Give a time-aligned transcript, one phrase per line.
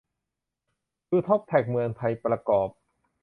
[1.09, 2.69] ดูท็อปแท็กเมืองไทยประกอบ